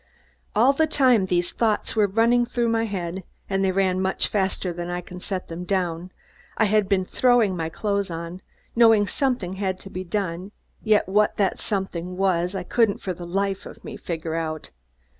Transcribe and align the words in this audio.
All 0.55 0.73
the 0.73 0.87
time 0.87 1.27
these 1.27 1.51
thoughts 1.51 1.95
were 1.95 2.07
running 2.07 2.43
through 2.43 2.69
my 2.69 2.85
head 2.85 3.23
and 3.47 3.63
they 3.63 3.71
ran 3.71 4.01
much 4.01 4.27
faster 4.27 4.73
than 4.73 4.89
I 4.89 4.99
can 4.99 5.19
set 5.19 5.47
them 5.47 5.63
down 5.63 6.11
I 6.57 6.65
had 6.65 6.89
been 6.89 7.05
throwing 7.05 7.55
my 7.55 7.69
clothes 7.69 8.09
on, 8.09 8.41
knowing 8.75 9.05
something 9.05 9.53
had 9.57 9.77
to 9.77 9.91
be 9.91 10.03
done, 10.03 10.53
yet 10.81 11.07
what 11.07 11.37
that 11.37 11.59
something 11.59 12.17
was 12.17 12.55
I 12.55 12.63
couldn't 12.63 12.99
for 12.99 13.13
the 13.13 13.27
life 13.27 13.67
of 13.67 13.83
me 13.83 13.95
figure 13.95 14.33
out. 14.33 14.71